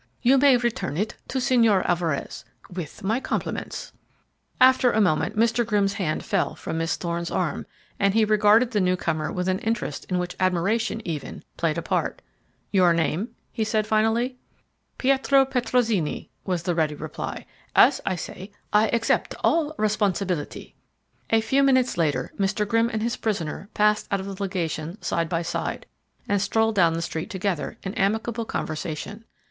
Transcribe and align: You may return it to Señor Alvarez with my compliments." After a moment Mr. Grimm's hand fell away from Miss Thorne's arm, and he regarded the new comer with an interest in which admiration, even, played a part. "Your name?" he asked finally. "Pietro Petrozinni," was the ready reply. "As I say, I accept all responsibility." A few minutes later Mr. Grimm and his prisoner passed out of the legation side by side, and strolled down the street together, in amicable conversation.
You 0.23 0.39
may 0.39 0.57
return 0.57 0.97
it 0.97 1.15
to 1.27 1.37
Señor 1.37 1.87
Alvarez 1.87 2.43
with 2.71 3.03
my 3.03 3.19
compliments." 3.19 3.91
After 4.59 4.91
a 4.91 4.99
moment 4.99 5.37
Mr. 5.37 5.63
Grimm's 5.63 5.93
hand 5.93 6.25
fell 6.25 6.47
away 6.47 6.55
from 6.55 6.79
Miss 6.79 6.95
Thorne's 6.95 7.29
arm, 7.29 7.67
and 7.99 8.15
he 8.15 8.25
regarded 8.25 8.71
the 8.71 8.81
new 8.81 8.95
comer 8.97 9.31
with 9.31 9.47
an 9.47 9.59
interest 9.59 10.05
in 10.09 10.17
which 10.17 10.35
admiration, 10.39 11.03
even, 11.07 11.43
played 11.55 11.77
a 11.77 11.83
part. 11.83 12.23
"Your 12.71 12.93
name?" 12.95 13.29
he 13.51 13.61
asked 13.61 13.85
finally. 13.85 14.37
"Pietro 14.97 15.45
Petrozinni," 15.45 16.31
was 16.45 16.63
the 16.63 16.73
ready 16.73 16.95
reply. 16.95 17.45
"As 17.75 18.01
I 18.03 18.15
say, 18.15 18.49
I 18.73 18.87
accept 18.87 19.35
all 19.43 19.75
responsibility." 19.77 20.73
A 21.29 21.41
few 21.41 21.61
minutes 21.61 21.95
later 21.95 22.33
Mr. 22.39 22.67
Grimm 22.67 22.89
and 22.89 23.03
his 23.03 23.17
prisoner 23.17 23.69
passed 23.75 24.07
out 24.09 24.19
of 24.19 24.25
the 24.25 24.41
legation 24.41 24.99
side 25.03 25.29
by 25.29 25.43
side, 25.43 25.85
and 26.27 26.41
strolled 26.41 26.73
down 26.73 26.93
the 26.93 27.03
street 27.03 27.29
together, 27.29 27.77
in 27.83 27.93
amicable 27.93 28.45
conversation. 28.45 29.25